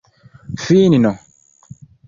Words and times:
finno 0.65 1.13